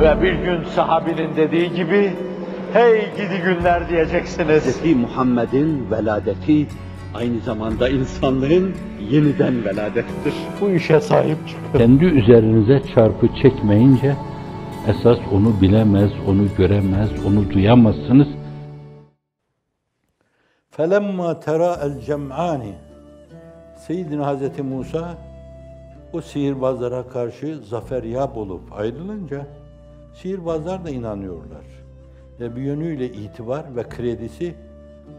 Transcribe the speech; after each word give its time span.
Ve 0.00 0.22
bir 0.22 0.32
gün 0.32 0.64
sahabinin 0.64 1.36
dediği 1.36 1.74
gibi, 1.74 2.12
hey 2.72 3.00
gidi 3.16 3.42
günler 3.44 3.88
diyeceksiniz. 3.88 4.64
Hz. 4.64 4.96
Muhammed'in 4.96 5.90
veladeti 5.90 6.66
aynı 7.14 7.40
zamanda 7.40 7.88
insanlığın 7.88 8.74
yeniden 9.10 9.64
veladettir. 9.64 10.34
Bu 10.60 10.70
işe 10.70 11.00
sahip 11.00 11.48
çıkın. 11.48 11.78
Kendi 11.78 12.04
üzerinize 12.04 12.82
çarpı 12.94 13.28
çekmeyince 13.42 14.16
esas 14.88 15.18
onu 15.32 15.60
bilemez, 15.60 16.10
onu 16.28 16.46
göremez, 16.58 17.10
onu 17.26 17.50
duyamazsınız. 17.50 18.28
فَلَمَّا 20.76 21.40
تَرَى 21.40 21.72
الْجَمْعَانِ 21.88 22.62
Seyyidina 23.76 24.26
Hazreti 24.26 24.62
Musa 24.62 25.14
o 26.12 26.20
sihirbazlara 26.20 27.08
karşı 27.08 27.58
zafer 27.58 28.02
yap 28.02 28.36
olup 28.36 28.72
ayrılınca 28.72 29.46
sihirbazlar 30.13 30.85
da 30.85 30.89
inanıyorlar. 30.89 31.65
Ve 32.39 32.55
bir 32.55 32.61
yönüyle 32.61 33.05
itibar 33.11 33.75
ve 33.75 33.83
kredisi 33.89 34.55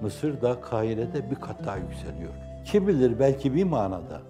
Mısır'da, 0.02 0.60
Kahire'de 0.60 1.30
bir 1.30 1.36
kat 1.36 1.66
daha 1.66 1.76
yükseliyor. 1.76 2.32
Kim 2.64 2.88
bilir 2.88 3.18
belki 3.18 3.54
bir 3.54 3.64
manada. 3.64 4.20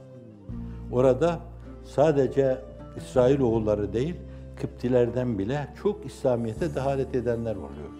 Orada 0.92 1.40
sadece 1.84 2.58
İsrail 2.96 3.40
oğulları 3.40 3.92
değil, 3.92 4.14
Kıptilerden 4.56 5.38
bile 5.38 5.68
çok 5.82 6.06
İslamiyet'e 6.06 6.74
dehalet 6.74 7.14
edenler 7.14 7.56
oluyor. 7.56 7.90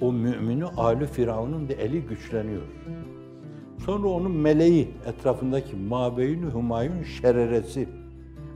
O 0.00 0.12
mümini 0.12 0.64
Ali 0.64 1.06
Firavun'un 1.06 1.68
da 1.68 1.72
eli 1.72 2.02
güçleniyor. 2.02 2.62
Sonra 3.86 4.08
onun 4.08 4.32
meleği, 4.32 4.90
etrafındaki 5.06 5.76
Mabeyni 5.76 6.46
Humayun 6.46 7.02
şereresi, 7.02 7.88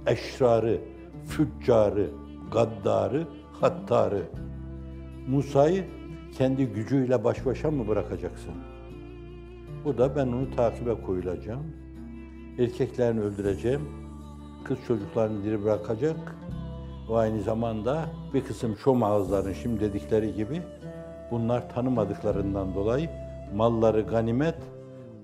eşrarı, 0.07 0.79
füccarı, 1.27 2.11
gaddarı, 2.51 3.27
hattarı. 3.61 4.23
Musa'yı 5.29 5.85
kendi 6.39 6.67
gücüyle 6.67 7.25
baş 7.25 7.47
başa 7.47 7.71
mı 7.71 7.89
bırakacaksın? 7.89 8.55
O 9.85 9.99
da 9.99 10.17
ben 10.17 10.27
onu 10.27 10.51
takibe 10.57 10.95
koyulacağım. 10.95 11.65
Erkeklerini 12.59 13.21
öldüreceğim. 13.21 13.81
Kız 14.65 14.79
çocuklarını 14.89 15.45
diri 15.45 15.65
bırakacak. 15.65 16.37
O 17.09 17.17
aynı 17.17 17.43
zamanda 17.43 18.07
bir 18.35 18.45
kısım 18.45 18.77
şom 18.77 19.03
ağızların 19.03 19.53
şimdi 19.53 19.81
dedikleri 19.81 20.35
gibi 20.35 20.63
bunlar 21.31 21.75
tanımadıklarından 21.75 22.75
dolayı 22.75 23.11
malları 23.55 24.01
ganimet, 24.01 24.59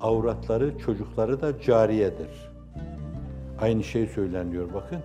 avratları, 0.01 0.79
çocukları 0.79 1.41
da 1.41 1.61
cariyedir. 1.61 2.29
Aynı 3.61 3.85
şey 3.85 4.07
söyleniyor 4.07 4.69
bakın. 4.75 4.99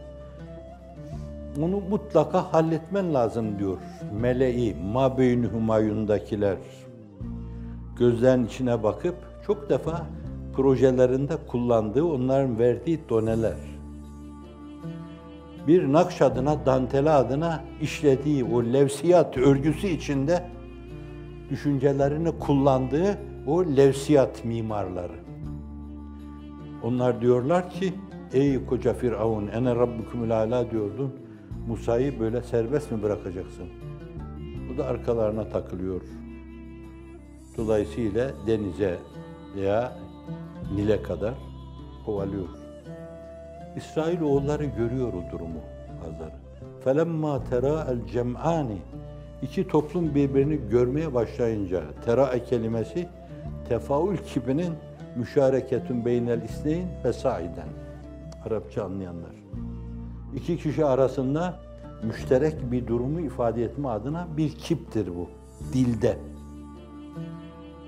Onu 1.59 1.81
mutlaka 1.89 2.53
halletmen 2.53 3.13
lazım 3.13 3.59
diyor. 3.59 3.77
Meleği, 4.21 4.75
Mabeyni 4.93 5.47
Humayun'dakiler. 5.47 6.57
Gözlerin 7.99 8.45
içine 8.45 8.83
bakıp 8.83 9.15
çok 9.47 9.69
defa 9.69 10.05
projelerinde 10.55 11.33
kullandığı, 11.47 12.05
onların 12.05 12.59
verdiği 12.59 12.99
doneler. 13.09 13.57
Bir 15.67 15.93
nakş 15.93 16.21
adına, 16.21 16.65
dantele 16.65 17.09
adına 17.09 17.63
işlediği 17.81 18.43
o 18.43 18.63
levsiyat 18.63 19.37
örgüsü 19.37 19.87
içinde 19.87 20.49
düşüncelerini 21.49 22.39
kullandığı 22.39 23.17
o 23.47 23.65
levsiyat 23.65 24.45
mimarları. 24.45 25.19
Onlar 26.83 27.21
diyorlar 27.21 27.69
ki, 27.69 27.93
ey 28.33 28.65
koca 28.65 28.93
Firavun, 28.93 29.47
ene 29.47 29.75
rabbukumul 29.75 30.29
ala 30.29 30.71
diyordun, 30.71 31.13
Musa'yı 31.71 32.19
böyle 32.19 32.43
serbest 32.43 32.91
mi 32.91 33.03
bırakacaksın? 33.03 33.69
Bu 34.69 34.77
da 34.77 34.85
arkalarına 34.85 35.49
takılıyor. 35.49 36.01
Dolayısıyla 37.57 38.31
denize 38.47 38.97
veya 39.55 39.93
Nil'e 40.75 41.01
kadar 41.03 41.33
kovalıyor. 42.05 42.47
İsrail 43.75 44.21
oğulları 44.21 44.65
görüyor 44.65 45.13
o 45.13 45.31
durumu 45.31 45.59
Hazar'ı. 46.03 46.33
Felemma 46.83 47.43
tera 47.43 47.87
el 47.91 48.07
cem'ani 48.07 48.77
iki 49.41 49.67
toplum 49.67 50.15
birbirini 50.15 50.69
görmeye 50.69 51.13
başlayınca 51.13 51.83
tera 52.05 52.43
kelimesi 52.43 53.07
tefaül 53.69 54.17
kibinin 54.17 54.73
müşareketün 55.15 56.05
beynel 56.05 56.41
isneyn 56.41 56.87
ve 57.05 57.13
saiden. 57.13 57.69
Arapça 58.45 58.83
anlayanlar. 58.83 59.40
İki 60.35 60.57
kişi 60.57 60.85
arasında 60.85 61.59
müşterek 62.03 62.71
bir 62.71 62.87
durumu 62.87 63.21
ifade 63.21 63.63
etme 63.63 63.87
adına 63.87 64.27
bir 64.37 64.49
kiptir 64.49 65.07
bu 65.07 65.29
dilde. 65.73 66.17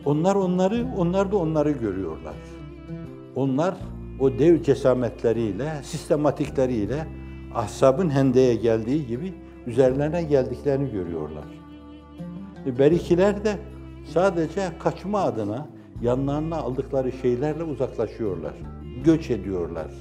Onlar 0.06 0.36
onları, 0.36 0.88
onlar 0.98 1.32
da 1.32 1.38
onları 1.38 1.72
görüyorlar. 1.72 2.36
Onlar 3.36 3.76
o 4.20 4.32
dev 4.32 4.64
cesametleriyle, 4.64 5.70
sistematikleriyle 5.84 7.08
ahsabın 7.56 8.10
hendeye 8.10 8.56
geldiği 8.56 9.08
gibi 9.08 9.34
üzerlerine 9.68 10.24
geldiklerini 10.24 10.92
görüyorlar. 10.92 11.46
E, 12.66 12.80
berikiler 12.80 13.46
de 13.46 13.58
sadece 14.06 14.62
kaçma 14.80 15.20
adına 15.20 15.68
yanlarına 16.02 16.58
aldıkları 16.58 17.12
şeylerle 17.12 17.64
uzaklaşıyorlar. 17.64 18.54
Göç 19.04 19.30
ediyorlar. 19.30 19.92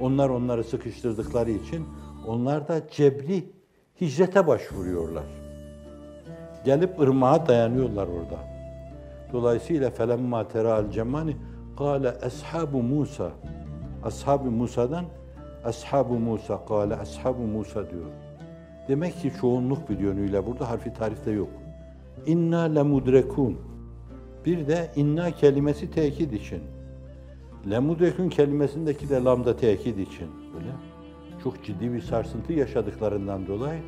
Onlar 0.00 0.28
onları 0.28 0.64
sıkıştırdıkları 0.64 1.50
için 1.50 1.86
onlar 2.26 2.68
da 2.68 2.80
cebri 2.90 3.44
hicrete 4.00 4.46
başvuruyorlar. 4.46 5.24
Gelip 6.64 7.00
ırmağa 7.00 7.48
dayanıyorlar 7.48 8.06
orada. 8.06 8.38
Dolayısıyla 9.32 9.90
felemma 9.90 10.48
teral 10.48 10.90
cemani 10.90 11.36
kâle 11.78 12.14
eshabu 12.26 12.82
Musa. 12.82 13.30
Ashab-ı 14.04 14.50
Musa'dan 14.50 15.04
Ashab-ı 15.64 16.14
Musa 16.14 16.64
kâle 16.64 16.96
Ashab-ı 16.96 17.42
Musa 17.42 17.90
diyor. 17.90 18.10
Demek 18.88 19.14
ki 19.20 19.32
çoğunluk 19.40 19.90
bir 19.90 19.98
yönüyle 19.98 20.46
burada 20.46 20.70
harfi 20.70 20.92
tarifte 20.92 21.30
yok. 21.30 21.48
İnna 22.26 22.60
lemudrekun. 22.60 23.58
Bir 24.46 24.66
de 24.66 24.90
inna 24.96 25.30
kelimesi 25.30 25.90
tekit 25.90 26.32
için. 26.32 26.62
Lemudrekun 27.70 28.28
kelimesindeki 28.28 29.08
de 29.08 29.24
lambda 29.24 29.56
tekit 29.56 29.98
için. 29.98 30.28
Böyle 30.54 30.72
çok 31.42 31.64
ciddi 31.64 31.92
bir 31.92 32.00
sarsıntı 32.00 32.52
yaşadıklarından 32.52 33.46
dolayı 33.46 33.80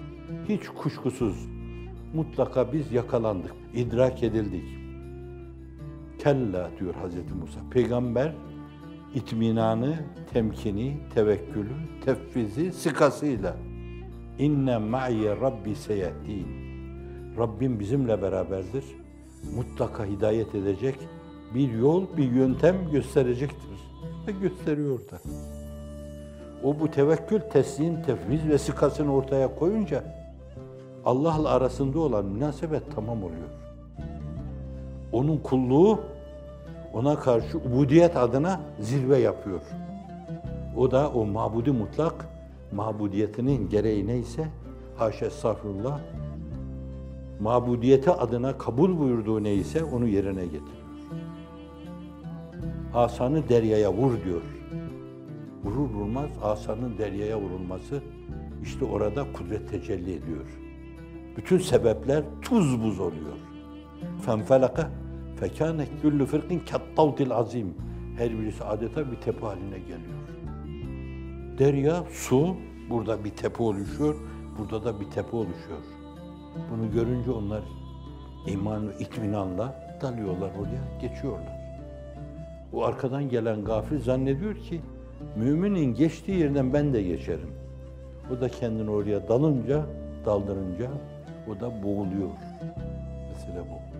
hiç 0.48 0.68
kuşkusuz 0.68 1.48
mutlaka 2.14 2.72
biz 2.72 2.92
yakalandık, 2.92 3.54
idrak 3.74 4.22
edildik. 4.22 4.64
Kella 6.18 6.70
diyor 6.80 6.94
Hazreti 6.94 7.34
Musa. 7.34 7.60
Peygamber 7.70 8.34
itminanı, 9.14 9.94
temkini, 10.32 10.96
tevekkülü, 11.14 11.74
tefvizi, 12.04 12.72
sıkasıyla 12.72 13.56
inne 14.38 14.78
ma'ye 14.78 15.40
rabbi 15.40 15.74
seyehdin. 15.74 16.46
Rabbim 17.38 17.80
bizimle 17.80 18.22
beraberdir. 18.22 18.84
Mutlaka 19.56 20.04
hidayet 20.04 20.54
edecek 20.54 20.94
bir 21.54 21.72
yol, 21.72 22.04
bir 22.16 22.32
yöntem 22.32 22.76
gösterecektir. 22.92 23.75
Ve 24.26 24.32
gösteriyor 24.32 24.98
da. 24.98 25.19
O 26.65 26.81
bu 26.81 26.91
tevekkül, 26.91 27.41
teslim, 27.41 28.03
tefviz 28.03 28.48
ve 28.48 28.59
sıkasını 28.59 29.15
ortaya 29.15 29.54
koyunca 29.54 30.04
Allah'la 31.04 31.48
arasında 31.48 31.98
olan 31.98 32.25
münasebet 32.25 32.82
tamam 32.94 33.25
oluyor. 33.25 33.48
Onun 35.12 35.38
kulluğu 35.38 36.00
ona 36.94 37.20
karşı 37.20 37.59
ubudiyet 37.59 38.16
adına 38.16 38.60
zirve 38.81 39.19
yapıyor. 39.19 39.60
O 40.76 40.91
da 40.91 41.10
o 41.10 41.26
mabudi 41.26 41.70
mutlak, 41.70 42.28
mabudiyetinin 42.72 43.69
gereği 43.69 44.06
neyse, 44.06 44.48
haşa 44.97 45.26
estağfurullah, 45.26 46.00
mabudiyeti 47.40 48.11
adına 48.11 48.58
kabul 48.58 48.99
buyurduğu 48.99 49.43
neyse 49.43 49.84
onu 49.84 50.08
yerine 50.08 50.44
getiriyor. 50.44 50.83
Asanı 52.94 53.49
deryaya 53.49 53.93
vur 53.93 54.25
diyor. 54.25 54.43
Vurur 55.64 55.91
vurmaz 55.91 56.31
asanın 56.43 56.99
deryaya 56.99 57.41
vurulması 57.41 58.02
işte 58.62 58.85
orada 58.85 59.32
kudret 59.32 59.70
tecelli 59.70 60.12
ediyor. 60.12 60.46
Bütün 61.37 61.58
sebepler 61.58 62.25
tuz 62.43 62.82
buz 62.82 63.00
oluyor. 63.00 63.37
Fenfelaka 64.26 64.91
fekâne 65.41 65.87
küllü 66.02 66.26
fırkın 66.26 66.58
kettavdil 66.58 67.32
azim. 67.32 67.75
Her 68.19 68.38
birisi 68.38 68.64
adeta 68.64 69.12
bir 69.12 69.17
tepe 69.17 69.47
haline 69.47 69.79
geliyor. 69.79 70.25
Derya, 71.58 72.05
su, 72.11 72.56
burada 72.90 73.25
bir 73.25 73.31
tepe 73.31 73.62
oluşuyor, 73.62 74.17
burada 74.58 74.85
da 74.85 75.00
bir 75.00 75.11
tepe 75.11 75.37
oluşuyor. 75.37 75.82
Bunu 76.70 76.93
görünce 76.93 77.31
onlar 77.31 77.62
iman 78.47 78.88
ve 78.88 78.93
itminanla 78.99 79.97
dalıyorlar 80.02 80.50
oraya, 80.61 81.08
geçiyorlar. 81.08 81.63
O 82.75 82.85
arkadan 82.85 83.29
gelen 83.29 83.65
gafil 83.65 84.00
zannediyor 84.00 84.55
ki, 84.55 84.81
müminin 85.37 85.94
geçtiği 85.94 86.38
yerden 86.38 86.73
ben 86.73 86.93
de 86.93 87.03
geçerim. 87.03 87.50
O 88.32 88.41
da 88.41 88.49
kendini 88.49 88.91
oraya 88.91 89.29
dalınca 89.29 89.87
daldırınca 90.26 90.91
o 91.49 91.61
da 91.61 91.82
boğuluyor. 91.82 92.29
Mesele 93.29 93.65
bu. 93.71 93.94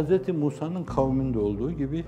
Hz. 0.00 0.28
Musa'nın 0.28 0.84
kavminde 0.84 1.38
olduğu 1.38 1.72
gibi 1.72 2.04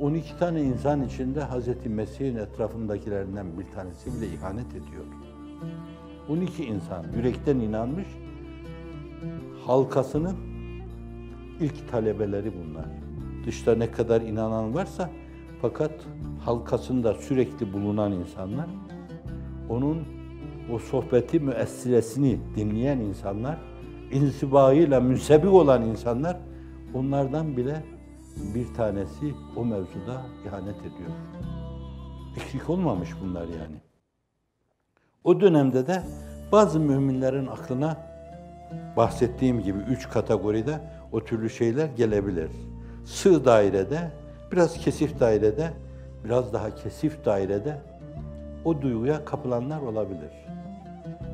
12 0.00 0.38
tane 0.38 0.62
insan 0.62 1.04
içinde 1.04 1.40
Hz. 1.44 1.86
Mesih'in 1.86 2.36
etrafındakilerinden 2.36 3.46
bir 3.58 3.74
tanesi 3.74 4.14
bile 4.14 4.34
ihanet 4.34 4.70
ediyor. 4.70 5.04
12 6.28 6.64
insan 6.64 7.04
yürekten 7.16 7.56
inanmış, 7.56 8.06
halkasının 9.66 10.36
ilk 11.60 11.90
talebeleri 11.90 12.52
bunlar. 12.64 13.01
Dışta 13.46 13.74
ne 13.74 13.90
kadar 13.90 14.20
inanan 14.20 14.74
varsa 14.74 15.10
fakat 15.62 15.92
halkasında 16.44 17.14
sürekli 17.14 17.72
bulunan 17.72 18.12
insanlar, 18.12 18.66
onun 19.68 20.04
o 20.72 20.78
sohbeti 20.78 21.40
müessilesini 21.40 22.38
dinleyen 22.56 22.98
insanlar, 22.98 23.58
insibayıyla 24.12 25.00
münsebik 25.00 25.52
olan 25.52 25.82
insanlar, 25.82 26.36
onlardan 26.94 27.56
bile 27.56 27.84
bir 28.54 28.74
tanesi 28.74 29.34
o 29.56 29.64
mevzuda 29.64 30.22
ihanet 30.46 30.80
ediyor. 30.80 31.10
Eksik 32.36 32.70
olmamış 32.70 33.10
bunlar 33.22 33.48
yani. 33.48 33.76
O 35.24 35.40
dönemde 35.40 35.86
de 35.86 36.02
bazı 36.52 36.80
müminlerin 36.80 37.46
aklına 37.46 37.96
bahsettiğim 38.96 39.60
gibi 39.60 39.78
üç 39.78 40.08
kategoride 40.08 40.80
o 41.12 41.24
türlü 41.24 41.50
şeyler 41.50 41.86
gelebilir. 41.86 42.50
Sığ 43.04 43.44
dairede, 43.44 44.10
biraz 44.52 44.78
kesif 44.78 45.20
dairede, 45.20 45.72
biraz 46.24 46.52
daha 46.52 46.74
kesif 46.74 47.24
dairede 47.24 47.78
o 48.64 48.82
duyguya 48.82 49.24
kapılanlar 49.24 49.80
olabilir. 49.80 50.30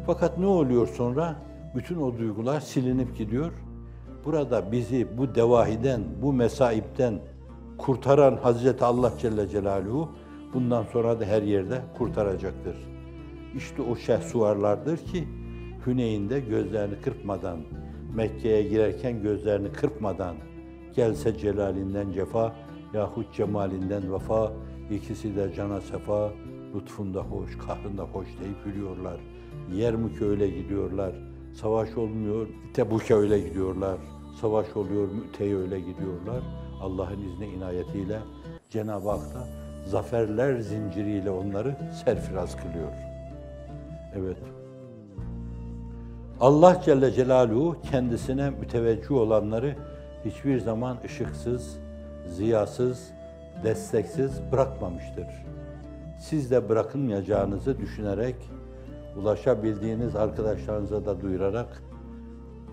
Fakat 0.06 0.38
ne 0.38 0.46
oluyor 0.46 0.86
sonra? 0.86 1.36
Bütün 1.74 2.00
o 2.00 2.18
duygular 2.18 2.60
silinip 2.60 3.16
gidiyor. 3.16 3.52
Burada 4.24 4.72
bizi 4.72 5.18
bu 5.18 5.34
devahiden, 5.34 6.00
bu 6.22 6.32
mesaipten 6.32 7.20
kurtaran 7.78 8.36
Hazreti 8.36 8.84
Allah 8.84 9.12
Celle 9.18 9.48
Celaluhu 9.48 10.08
bundan 10.54 10.84
sonra 10.92 11.20
da 11.20 11.24
her 11.24 11.42
yerde 11.42 11.80
kurtaracaktır. 11.98 12.76
İşte 13.56 13.82
o 13.82 13.96
şehsuvarlardır 13.96 14.96
ki 14.96 15.28
Hüneyn'de 15.86 16.40
gözlerini 16.40 17.00
kırpmadan, 17.00 17.58
Mekke'ye 18.14 18.62
girerken 18.62 19.22
gözlerini 19.22 19.72
kırpmadan, 19.72 20.36
gelse 20.96 21.38
celalinden 21.38 22.12
cefa 22.12 22.54
yahut 22.94 23.34
cemalinden 23.34 24.12
vefa, 24.12 24.52
ikisi 24.90 25.36
de 25.36 25.54
cana 25.54 25.80
sefa, 25.80 26.30
lütfunda 26.74 27.20
hoş, 27.20 27.58
kahrında 27.58 28.02
hoş 28.02 28.26
deyip 28.26 28.66
yürüyorlar. 28.66 29.20
Yermük'e 29.72 30.24
öyle 30.24 30.48
gidiyorlar. 30.48 31.12
Savaş 31.54 31.96
olmuyor, 31.96 32.46
Tebuk'e 32.74 33.14
öyle 33.14 33.40
gidiyorlar. 33.40 33.98
Savaş 34.40 34.76
oluyor, 34.76 35.08
Mü'te'ye 35.08 35.56
öyle 35.56 35.80
gidiyorlar. 35.80 36.42
Allah'ın 36.82 37.22
izni 37.22 37.46
inayetiyle 37.46 38.18
Cenab-ı 38.70 39.08
Hak 39.08 39.34
da 39.34 39.48
zaferler 39.86 40.60
zinciriyle 40.60 41.30
onları 41.30 41.76
serfiraz 42.04 42.56
kılıyor. 42.56 42.92
Evet. 44.14 44.36
Allah 46.40 46.82
Celle 46.84 47.12
Celaluhu 47.12 47.76
kendisine 47.90 48.50
müteveccih 48.50 49.10
olanları 49.10 49.76
hiçbir 50.24 50.58
zaman 50.58 50.96
ışıksız, 51.04 51.78
ziyasız, 52.26 53.10
desteksiz 53.64 54.40
bırakmamıştır. 54.52 55.26
Siz 56.20 56.50
de 56.50 56.68
bırakılmayacağınızı 56.68 57.78
düşünerek, 57.78 58.36
ulaşabildiğiniz 59.16 60.16
arkadaşlarınıza 60.16 61.06
da 61.06 61.20
duyurarak, 61.20 61.82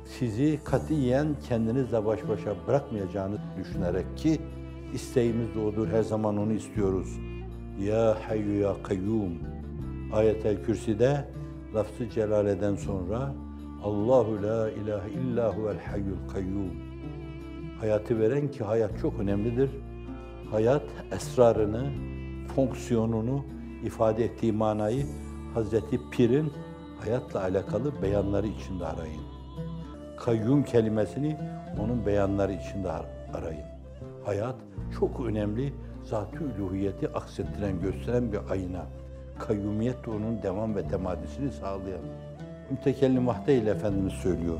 sizi 0.05 0.59
katiyen 0.63 1.27
kendinizle 1.49 2.05
baş 2.05 2.27
başa 2.27 2.55
bırakmayacağını 2.67 3.37
düşünerek 3.57 4.17
ki 4.17 4.41
isteğimiz 4.93 5.55
de 5.55 5.59
odur, 5.59 5.87
her 5.87 6.03
zaman 6.03 6.37
onu 6.37 6.53
istiyoruz. 6.53 7.19
Ya 7.79 8.17
Hayyu 8.27 8.61
Ya 8.61 8.75
Kayyum 8.83 9.33
Ayet-el 10.13 10.63
Kürsi'de 10.63 11.25
lafzı 11.75 12.09
celaleden 12.09 12.75
sonra 12.75 13.33
Allahu 13.83 14.43
la 14.43 14.71
ilahe 14.71 15.09
illa 15.09 15.57
huvel 15.57 15.79
hayyul 15.79 16.29
kayyum. 16.33 16.84
Hayatı 17.79 18.19
veren 18.19 18.51
ki 18.51 18.63
hayat 18.63 18.91
çok 19.01 19.19
önemlidir. 19.19 19.69
Hayat 20.51 20.83
esrarını, 21.11 21.91
fonksiyonunu 22.55 23.45
ifade 23.83 24.25
ettiği 24.25 24.51
manayı 24.51 25.05
Hazreti 25.53 25.99
Pir'in 26.11 26.53
hayatla 26.99 27.41
alakalı 27.41 28.01
beyanları 28.01 28.47
içinde 28.47 28.85
arayın. 28.85 29.21
Kayyum 30.17 30.63
kelimesini 30.63 31.37
onun 31.79 32.05
beyanları 32.05 32.53
içinde 32.53 32.91
arayın. 33.33 33.65
Hayat 34.25 34.55
çok 34.99 35.25
önemli, 35.25 35.73
zat-ı 36.03 36.43
üluhiyeti 36.43 37.09
aksettiren, 37.09 37.81
gösteren 37.81 38.31
bir 38.31 38.39
ayna. 38.49 38.85
Kayyumiyet 39.39 40.05
de 40.05 40.09
onun 40.09 40.41
devam 40.43 40.75
ve 40.75 40.87
temadisini 40.87 41.51
sağlayan. 41.51 42.01
Mütekellim 42.71 43.27
vahde 43.27 43.57
ile 43.57 43.69
Efendimiz 43.69 44.13
söylüyor. 44.13 44.59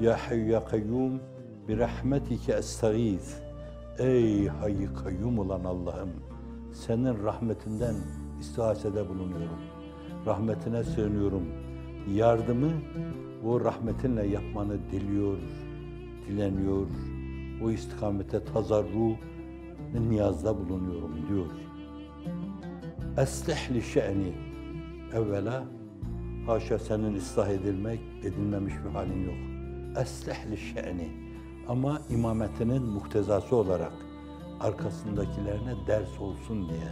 Ya 0.00 0.16
hayyu 0.28 0.50
ya 0.50 0.64
kayyum 0.64 1.20
bi 1.68 1.78
rahmetike 1.78 2.52
estağiz. 2.52 3.38
Ey 3.98 4.46
hayy 4.48 4.94
kayyum 5.04 5.38
olan 5.38 5.64
Allah'ım 5.64 6.10
senin 6.72 7.24
rahmetinden 7.24 7.94
istihasede 8.40 9.08
bulunuyorum. 9.08 9.60
Rahmetine 10.26 10.84
sığınıyorum. 10.84 11.42
Yardımı 12.14 12.70
o 13.44 13.60
rahmetinle 13.60 14.26
yapmanı 14.26 14.78
diliyor, 14.92 15.38
dileniyor. 16.26 16.86
O 17.64 17.70
istikamete 17.70 18.44
tazarru 18.44 19.16
niyazda 20.08 20.58
bulunuyorum 20.58 21.28
diyor. 21.28 21.46
Eslih 23.18 23.70
li 23.74 23.82
şe'ni. 23.82 24.32
Evvela 25.14 25.64
haşa 26.46 26.78
senin 26.78 27.14
ıslah 27.14 27.48
edilmek, 27.48 28.00
edilmemiş 28.22 28.74
bir 28.84 28.90
halin 28.90 29.24
yok. 29.24 29.36
Eslih 30.02 30.50
li 30.50 30.56
şe'ni. 30.56 31.23
Ama 31.68 32.00
imametinin 32.10 32.82
muhtezası 32.82 33.56
olarak 33.56 33.92
arkasındakilerine 34.60 35.74
ders 35.86 36.20
olsun 36.20 36.68
diye. 36.68 36.88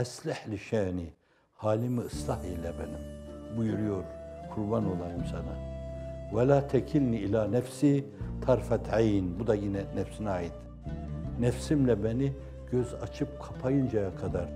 Eslih 0.00 0.48
li 0.50 0.58
şe'ni. 0.58 1.12
Halimi 1.54 2.00
ıslah 2.00 2.44
eyle 2.44 2.72
benim. 2.78 3.22
Buyuruyor. 3.56 4.04
Kurban 4.54 4.96
olayım 4.96 5.24
sana. 5.30 5.72
Ve 6.36 6.48
la 6.48 6.66
tekilni 6.66 7.16
ila 7.16 7.48
nefsi 7.48 8.04
tarfet 8.46 8.92
ayn. 8.94 9.40
Bu 9.40 9.46
da 9.46 9.54
yine 9.54 9.84
nefsine 9.94 10.30
ait. 10.30 10.52
Nefsimle 11.40 12.04
beni 12.04 12.32
göz 12.70 12.94
açıp 12.94 13.42
kapayıncaya 13.42 14.14
kadar 14.14 14.48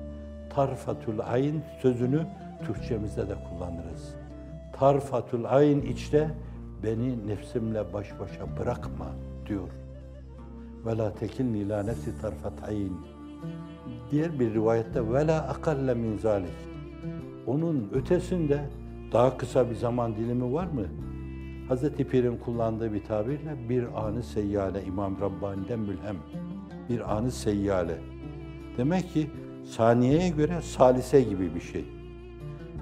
tarfatul 0.55 1.19
ayn 1.19 1.62
sözünü 1.83 2.26
Türkçemizde 2.67 3.29
de 3.29 3.35
kullanırız. 3.49 4.15
Tarfatul 4.73 5.45
ayn 5.45 5.83
içte 5.83 6.31
beni 6.83 7.28
nefsimle 7.28 7.92
baş 7.92 8.21
başa 8.21 8.59
bırakma 8.59 9.06
diyor. 9.47 9.68
Ve 10.87 10.97
la 10.97 11.14
tekilni 11.14 11.59
ila 11.59 11.83
nefsi 11.83 12.21
tarfat 12.21 12.68
ayn. 12.68 12.92
Diğer 14.11 14.40
bir 14.40 14.54
rivayette 14.54 15.12
ve 15.12 15.26
la 15.26 15.38
akalle 15.38 15.95
min 15.95 16.18
zalik. 16.18 16.56
Onun 17.47 17.90
ötesinde 17.95 18.61
daha 19.12 19.37
kısa 19.37 19.71
bir 19.71 19.75
zaman 19.75 20.16
dilimi 20.16 20.52
var 20.52 20.66
mı? 20.66 20.85
Hazreti 21.68 22.09
Pir'in 22.09 22.37
kullandığı 22.37 22.92
bir 22.92 23.04
tabirle 23.04 23.68
bir 23.68 24.06
anı 24.06 24.23
seyyale 24.23 24.85
İmam 24.85 25.21
Rabbani'den 25.21 25.78
mülhem. 25.78 26.16
Bir 26.88 27.16
anı 27.16 27.30
seyyale. 27.30 27.99
Demek 28.76 29.12
ki 29.12 29.30
saniyeye 29.64 30.28
göre 30.28 30.61
salise 30.62 31.23
gibi 31.23 31.54
bir 31.54 31.61
şey. 31.61 31.85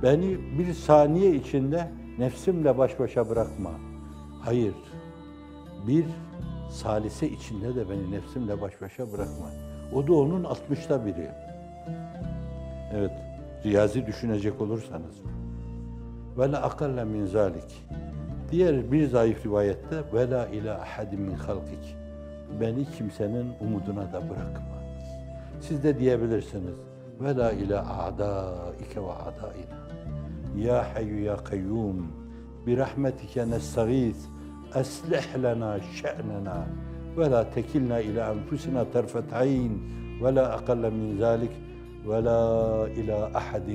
Beni 0.02 0.38
bir 0.58 0.72
saniye 0.72 1.34
içinde 1.34 1.88
nefsimle 2.18 2.78
baş 2.78 2.98
başa 2.98 3.28
bırakma. 3.28 3.70
Hayır. 4.40 4.74
Bir 5.86 6.04
salise 6.70 7.28
içinde 7.28 7.74
de 7.74 7.90
beni 7.90 8.10
nefsimle 8.10 8.60
baş 8.60 8.80
başa 8.80 9.12
bırakma. 9.12 9.50
O 9.94 10.06
da 10.06 10.12
onun 10.12 10.44
60'ta 10.44 11.06
biri. 11.06 11.30
Evet, 12.92 13.12
riyazi 13.64 14.06
düşünecek 14.06 14.60
olursanız. 14.60 15.14
Ve 16.38 16.52
la 16.52 16.62
akalle 16.62 17.04
min 17.04 17.26
zalik. 17.26 17.84
Diğer 18.50 18.92
bir 18.92 19.08
zayıf 19.08 19.46
rivayette 19.46 19.96
ve 20.12 20.30
la 20.30 20.46
ila 20.46 20.80
ahadin 20.80 21.20
min 21.20 21.34
halkik. 21.34 21.96
Beni 22.60 22.84
kimsenin 22.84 23.52
umuduna 23.60 24.12
da 24.12 24.30
bırakma. 24.30 24.74
Siz 25.60 25.82
de 25.82 25.98
diyebilirsiniz. 25.98 26.76
Ve 27.20 27.36
la 27.36 27.52
ila 27.52 28.04
a'daike 28.04 29.02
ve 29.02 29.12
a'daina. 29.12 29.83
يا 30.56 30.82
حي 30.82 31.24
يا 31.24 31.34
قيوم 31.34 32.10
برحمتك 32.66 33.38
نستغيث 33.38 34.26
أصلح 34.72 35.36
لنا 35.36 35.80
شأننا 35.94 36.66
ولا 37.16 37.42
تكلنا 37.42 37.98
إلى 37.98 38.32
أنفسنا 38.32 38.82
طرفة 38.82 39.24
عين 39.32 39.82
ولا 40.22 40.54
أقل 40.54 40.90
من 40.90 41.18
ذلك 41.20 41.50
ولا 42.06 42.84
إلى 42.86 43.30
أحد 43.36 43.68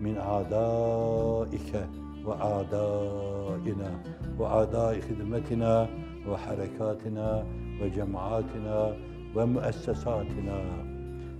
من 0.00 0.16
أعدائك 0.18 1.88
وأعدائنا 2.24 3.90
وأعداء 4.38 5.00
خدمتنا 5.00 5.88
وحركاتنا 6.28 7.46
وجماعاتنا 7.82 8.96
ومؤسساتنا. 9.36 10.58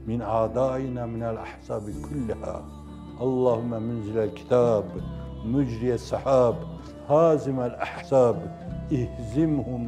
من 0.07 0.23
أعدائنا 0.23 1.07
من 1.07 1.23
الأحزاب 1.23 1.83
كلها 2.11 2.65
Allahümme 3.21 3.79
münzilel 3.79 4.35
kitab, 4.35 4.85
mücriye 5.45 5.99
sahab, 5.99 6.55
hazimel 7.09 7.79
ahsab, 7.83 8.37
ihzimhum, 8.91 9.83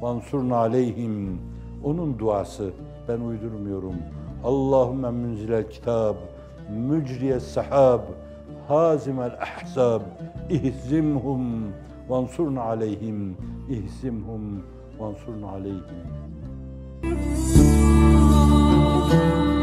vansurna 0.00 0.56
aleyhim. 0.56 1.40
Onun 1.84 2.18
duası, 2.18 2.70
ben 3.08 3.20
uydurmuyorum. 3.20 3.94
Allahümme 4.44 5.10
münzilel 5.10 5.70
kitab, 5.70 6.14
mücriye 6.70 7.40
sahab, 7.40 8.00
hazimel 8.68 9.38
ahsab, 9.40 10.02
ihzimhum, 10.50 11.42
vansurna 12.08 12.62
aleyhim, 12.62 13.36
ihzimhum, 13.68 14.62
vansurna 14.98 15.48
aleyhim. 15.48 16.20
Thank 19.10 19.54
you. 19.54 19.59